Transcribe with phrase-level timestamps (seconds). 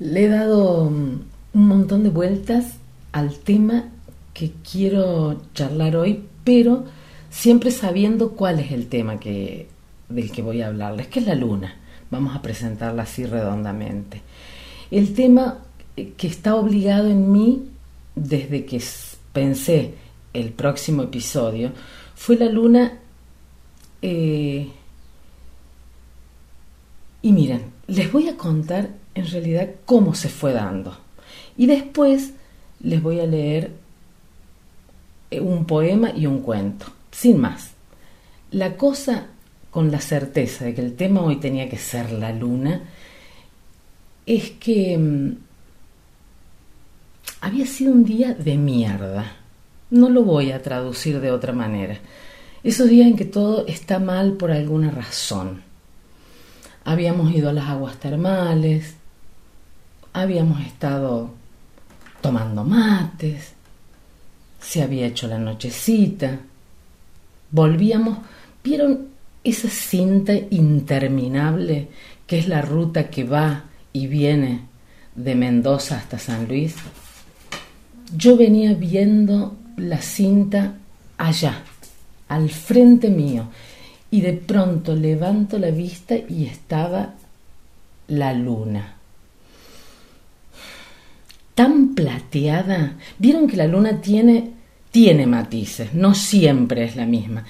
[0.00, 1.20] Le he dado mm,
[1.54, 2.74] un montón de vueltas
[3.12, 3.84] al tema
[4.32, 6.86] que quiero charlar hoy, pero
[7.28, 9.68] siempre sabiendo cuál es el tema que,
[10.08, 11.76] del que voy a hablarles, que es la luna.
[12.10, 14.22] Vamos a presentarla así redondamente.
[14.90, 15.58] El tema
[15.94, 17.68] que está obligado en mí
[18.16, 18.82] desde que
[19.34, 19.94] pensé
[20.32, 21.72] el próximo episodio
[22.14, 22.98] fue la luna.
[24.00, 24.66] Eh,
[27.20, 30.96] y miren, les voy a contar en realidad cómo se fue dando.
[31.56, 32.32] Y después
[32.80, 33.72] les voy a leer
[35.30, 37.70] eh, un poema y un cuento, sin más.
[38.50, 39.26] La cosa
[39.70, 42.82] con la certeza de que el tema hoy tenía que ser la luna
[44.26, 45.36] es que mm,
[47.40, 49.36] había sido un día de mierda.
[49.90, 51.98] No lo voy a traducir de otra manera.
[52.62, 55.62] Esos días en que todo está mal por alguna razón.
[56.84, 58.96] Habíamos ido a las aguas termales,
[60.12, 61.30] habíamos estado
[62.20, 63.52] tomando mates,
[64.60, 66.38] se había hecho la nochecita,
[67.50, 68.18] volvíamos,
[68.62, 69.08] ¿vieron
[69.42, 71.88] esa cinta interminable
[72.26, 74.62] que es la ruta que va y viene
[75.14, 76.74] de Mendoza hasta San Luis?
[78.14, 80.74] Yo venía viendo la cinta
[81.16, 81.62] allá,
[82.28, 83.48] al frente mío,
[84.10, 87.14] y de pronto levanto la vista y estaba
[88.08, 88.99] la luna
[91.60, 92.96] tan plateada.
[93.18, 94.50] Vieron que la luna tiene,
[94.90, 97.44] tiene matices, no siempre es la misma,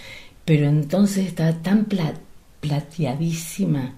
[0.44, 1.86] pero entonces está tan
[2.60, 3.94] plateadísima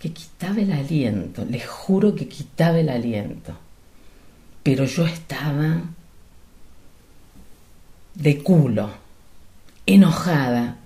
[0.00, 3.56] que quitaba el aliento, les juro que quitaba el aliento.
[4.64, 5.80] Pero yo estaba
[8.16, 8.90] de culo,
[9.86, 10.78] enojada,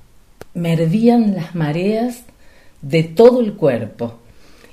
[0.53, 2.25] me hervían las mareas
[2.83, 4.19] de todo el cuerpo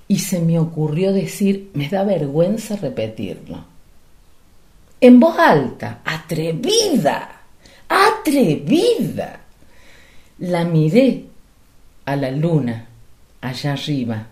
[0.07, 3.65] y se me ocurrió decir, me da vergüenza repetirlo.
[5.01, 7.41] En voz alta, atrevida,
[7.89, 9.39] atrevida.
[10.39, 11.25] La miré
[12.05, 12.87] a la luna
[13.41, 14.27] allá arriba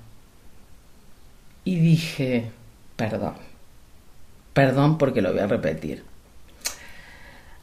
[1.66, 2.52] y dije,
[2.96, 3.36] perdón,
[4.54, 6.04] perdón porque lo voy a repetir.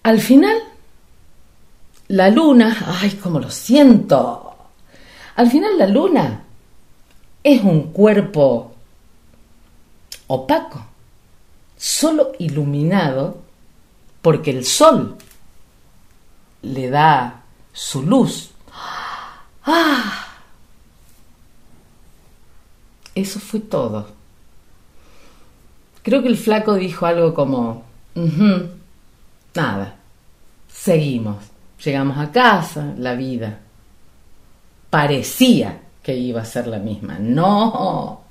[0.02, 0.56] Al final,
[2.08, 4.56] la luna, ay, cómo lo siento.
[5.36, 6.44] Al final la luna
[7.42, 8.74] es un cuerpo
[10.26, 10.86] opaco,
[11.76, 13.38] solo iluminado
[14.22, 15.16] porque el sol
[16.62, 17.42] le da
[17.72, 18.50] su luz.
[19.64, 20.26] ¡Ah!
[23.14, 24.08] Eso fue todo.
[26.02, 27.84] Creo que el flaco dijo algo como,
[29.54, 29.96] nada,
[30.72, 31.44] seguimos,
[31.84, 33.60] llegamos a casa, la vida.
[34.88, 37.18] Parecía que iba a ser la misma.
[37.18, 38.22] No,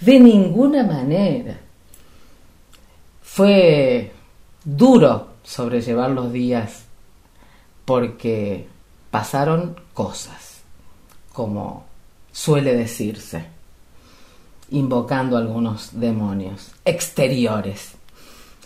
[0.00, 1.58] de ninguna manera.
[3.22, 4.12] Fue
[4.64, 6.84] duro sobrellevar los días
[7.84, 8.66] porque
[9.10, 10.62] pasaron cosas,
[11.32, 11.84] como
[12.32, 13.44] suele decirse,
[14.70, 17.92] invocando algunos demonios exteriores.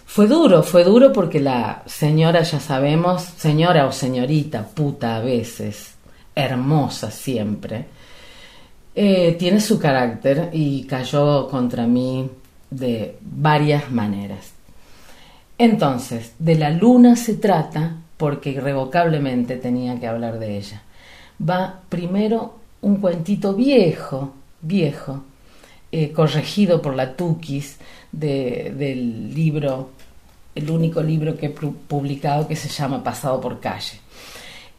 [0.07, 5.95] Fue duro, fue duro porque la señora, ya sabemos, señora o señorita, puta a veces,
[6.35, 7.87] hermosa siempre,
[9.01, 12.29] eh, tiene su carácter y cayó contra mí
[12.69, 14.51] de varias maneras.
[15.57, 20.83] Entonces, de la luna se trata porque irrevocablemente tenía que hablar de ella.
[21.41, 24.33] Va primero un cuentito viejo,
[24.63, 25.23] viejo,
[25.93, 27.77] eh, corregido por la Tukis
[28.11, 29.91] del libro,
[30.57, 34.01] el único libro que he publicado que se llama Pasado por calle.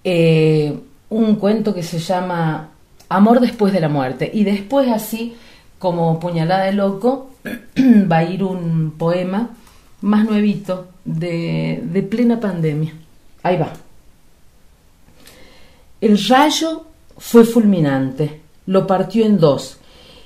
[0.04, 2.72] Eh, un cuento que se llama
[3.10, 4.30] Amor después de la muerte.
[4.34, 5.36] Y después así,
[5.78, 7.32] como puñalada de loco,
[8.12, 9.50] va a ir un poema
[10.02, 12.94] más nuevito de, de plena pandemia.
[13.44, 13.74] Ahí va.
[16.02, 16.86] El rayo
[17.18, 19.78] fue fulminante, lo partió en dos,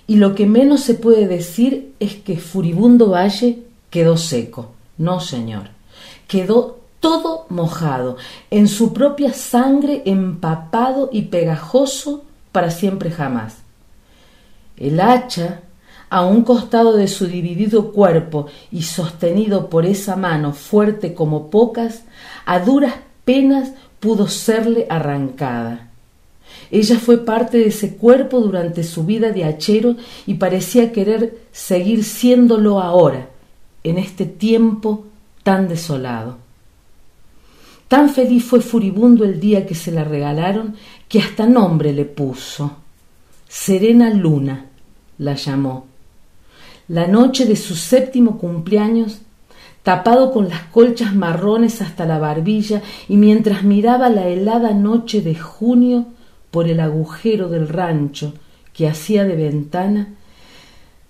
[0.05, 3.59] y lo que menos se puede decir es que furibundo valle
[3.89, 4.74] quedó seco.
[4.97, 5.69] No, señor.
[6.27, 8.18] Quedó todo mojado,
[8.51, 13.57] en su propia sangre empapado y pegajoso para siempre jamás.
[14.77, 15.59] El hacha,
[16.09, 22.03] a un costado de su dividido cuerpo y sostenido por esa mano fuerte como pocas,
[22.45, 22.94] a duras
[23.25, 25.89] penas pudo serle arrancada.
[26.69, 29.95] Ella fue parte de ese cuerpo durante su vida de hachero
[30.27, 33.29] y parecía querer seguir siéndolo ahora,
[33.83, 35.05] en este tiempo
[35.41, 36.43] tan desolado.
[37.88, 40.75] Tan feliz fue furibundo el día que se la regalaron
[41.07, 42.77] que hasta nombre le puso.
[43.47, 44.65] Serena Luna,
[45.19, 45.85] la llamó.
[46.88, 49.19] La noche de su séptimo cumpleaños,
[49.83, 55.36] tapado con las colchas marrones hasta la barbilla, y mientras miraba la helada noche de
[55.36, 56.07] junio
[56.51, 58.33] por el agujero del rancho
[58.74, 60.15] que hacía de ventana,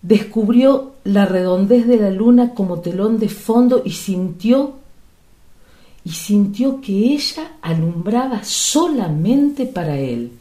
[0.02, 4.83] descubrió la redondez de la luna como telón de fondo y sintió
[6.06, 10.32] y sintió que ella alumbraba solamente para él.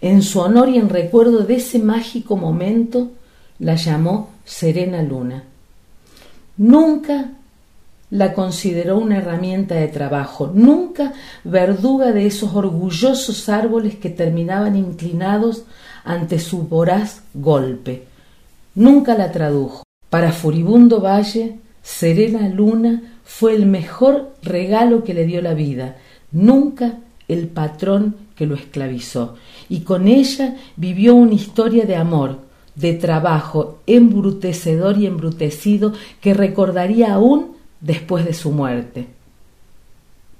[0.00, 3.10] En su honor y en recuerdo de ese mágico momento,
[3.58, 5.44] la llamó Serena Luna.
[6.56, 7.32] Nunca
[8.10, 11.12] la consideró una herramienta de trabajo, nunca
[11.44, 15.64] verduga de esos orgullosos árboles que terminaban inclinados
[16.04, 18.04] ante su voraz golpe.
[18.74, 19.84] Nunca la tradujo.
[20.08, 25.96] Para Furibundo Valle, Serena Luna fue el mejor regalo que le dio la vida,
[26.32, 26.98] nunca
[27.28, 29.36] el patrón que lo esclavizó.
[29.68, 32.38] Y con ella vivió una historia de amor,
[32.74, 39.06] de trabajo embrutecedor y embrutecido que recordaría aún después de su muerte.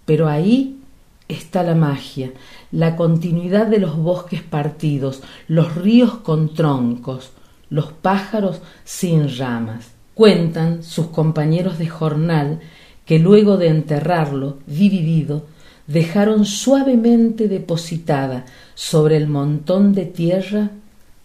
[0.05, 0.81] Pero ahí
[1.29, 2.33] está la magia,
[2.73, 7.31] la continuidad de los bosques partidos, los ríos con troncos,
[7.69, 10.00] los pájaros sin ramas.
[10.21, 12.61] Cuentan sus compañeros de jornal
[13.07, 15.47] que luego de enterrarlo dividido,
[15.87, 18.45] dejaron suavemente depositada
[18.75, 20.73] sobre el montón de tierra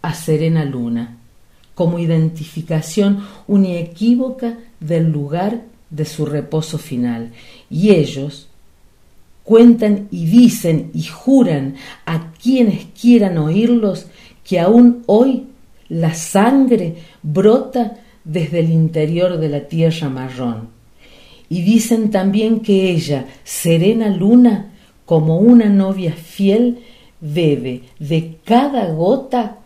[0.01, 1.17] a Serena Luna,
[1.73, 7.33] como identificación uniequívoca del lugar de su reposo final.
[7.69, 8.47] Y ellos
[9.43, 11.75] cuentan y dicen y juran
[12.05, 14.05] a quienes quieran oírlos
[14.45, 15.47] que aún hoy
[15.89, 20.69] la sangre brota desde el interior de la tierra marrón.
[21.47, 24.71] Y dicen también que ella, serena luna,
[25.05, 26.83] como una novia fiel,
[27.21, 29.59] bebe de cada gota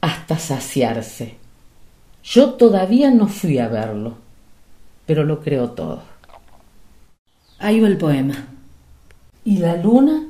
[0.00, 1.34] hasta saciarse.
[2.22, 4.14] Yo todavía no fui a verlo,
[5.06, 6.02] pero lo creo todo.
[7.58, 8.46] Ahí va el poema.
[9.44, 10.28] Y la luna,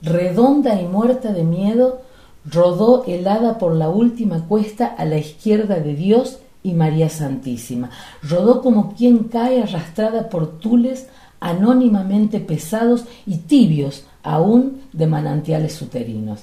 [0.00, 2.02] redonda y muerta de miedo,
[2.46, 7.90] rodó helada por la última cuesta a la izquierda de Dios y María Santísima.
[8.22, 11.08] Rodó como quien cae arrastrada por tules
[11.40, 16.40] anónimamente pesados y tibios aún de manantiales uterinos.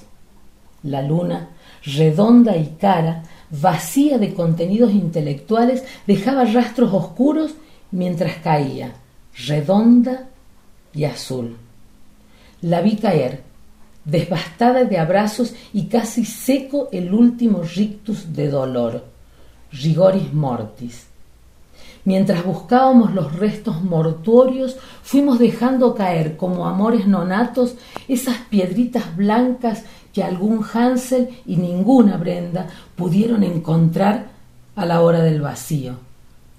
[0.82, 1.50] La luna,
[1.84, 7.54] redonda y cara, vacía de contenidos intelectuales, dejaba rastros oscuros
[7.90, 8.94] mientras caía,
[9.46, 10.28] redonda
[10.94, 11.56] y azul.
[12.60, 13.42] La vi caer,
[14.04, 19.04] desbastada de abrazos y casi seco el último rictus de dolor,
[19.72, 21.06] rigoris mortis.
[22.04, 27.74] Mientras buscábamos los restos mortuorios, fuimos dejando caer como amores nonatos
[28.08, 29.84] esas piedritas blancas
[30.14, 32.66] que algún Hansel y ninguna Brenda
[32.96, 34.28] pudieron encontrar
[34.74, 35.96] a la hora del vacío.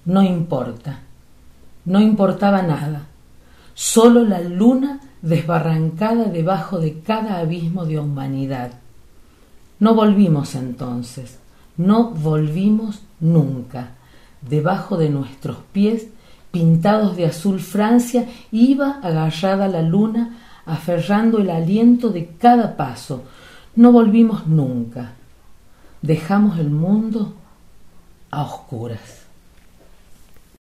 [0.04, 1.00] No importa,
[1.84, 3.06] no importaba nada,
[3.74, 8.70] solo la luna desbarrancada debajo de cada abismo de humanidad.
[9.80, 11.39] No volvimos entonces,
[11.80, 13.92] no volvimos nunca.
[14.42, 16.08] Debajo de nuestros pies,
[16.50, 20.36] pintados de azul Francia, iba agarrada la luna,
[20.66, 23.22] aferrando el aliento de cada paso.
[23.76, 25.12] No volvimos nunca.
[26.02, 27.32] Dejamos el mundo
[28.30, 29.19] a oscuras.